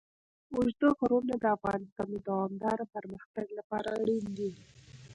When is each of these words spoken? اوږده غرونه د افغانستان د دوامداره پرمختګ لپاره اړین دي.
اوږده 0.55 0.89
غرونه 0.97 1.33
د 1.39 1.45
افغانستان 1.57 2.07
د 2.13 2.17
دوامداره 2.27 2.85
پرمختګ 2.95 3.47
لپاره 3.57 3.89
اړین 3.99 4.25
دي. 4.37 4.51